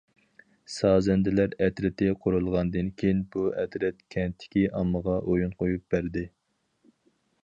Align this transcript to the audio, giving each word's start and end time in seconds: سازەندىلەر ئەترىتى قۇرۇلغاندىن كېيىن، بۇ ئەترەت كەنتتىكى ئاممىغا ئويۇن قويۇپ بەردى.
سازەندىلەر 0.75 1.51
ئەترىتى 1.65 2.07
قۇرۇلغاندىن 2.23 2.89
كېيىن، 3.01 3.21
بۇ 3.35 3.43
ئەترەت 3.65 4.01
كەنتتىكى 4.15 4.63
ئاممىغا 4.79 5.19
ئويۇن 5.21 5.53
قويۇپ 5.61 5.85
بەردى. 5.97 6.25